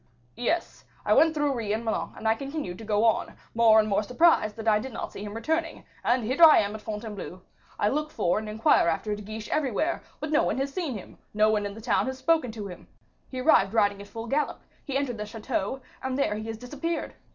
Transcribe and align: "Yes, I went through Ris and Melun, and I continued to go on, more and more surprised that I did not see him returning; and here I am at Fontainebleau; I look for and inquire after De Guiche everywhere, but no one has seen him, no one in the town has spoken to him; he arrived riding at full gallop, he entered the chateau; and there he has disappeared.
"Yes, 0.35 0.83
I 1.05 1.13
went 1.13 1.35
through 1.35 1.53
Ris 1.53 1.75
and 1.75 1.85
Melun, 1.85 2.17
and 2.17 2.27
I 2.27 2.33
continued 2.33 2.79
to 2.79 2.83
go 2.83 3.05
on, 3.05 3.35
more 3.53 3.79
and 3.79 3.87
more 3.87 4.01
surprised 4.01 4.55
that 4.55 4.67
I 4.67 4.79
did 4.79 4.93
not 4.93 5.11
see 5.11 5.23
him 5.23 5.35
returning; 5.35 5.85
and 6.03 6.23
here 6.23 6.41
I 6.41 6.57
am 6.57 6.73
at 6.73 6.81
Fontainebleau; 6.81 7.43
I 7.77 7.87
look 7.87 8.09
for 8.09 8.39
and 8.39 8.49
inquire 8.49 8.87
after 8.87 9.13
De 9.15 9.21
Guiche 9.21 9.47
everywhere, 9.51 10.01
but 10.19 10.31
no 10.31 10.41
one 10.41 10.57
has 10.57 10.73
seen 10.73 10.97
him, 10.97 11.19
no 11.35 11.51
one 11.51 11.67
in 11.67 11.75
the 11.75 11.81
town 11.81 12.07
has 12.07 12.17
spoken 12.17 12.51
to 12.53 12.65
him; 12.65 12.87
he 13.29 13.41
arrived 13.41 13.75
riding 13.75 14.01
at 14.01 14.07
full 14.07 14.25
gallop, 14.25 14.61
he 14.83 14.97
entered 14.97 15.19
the 15.19 15.25
chateau; 15.27 15.81
and 16.01 16.17
there 16.17 16.33
he 16.33 16.47
has 16.47 16.57
disappeared. 16.57 17.13